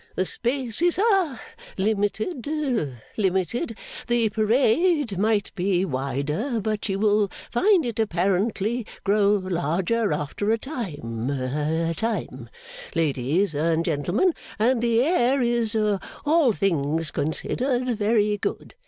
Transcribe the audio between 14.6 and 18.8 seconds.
the air is, all things considered, very good.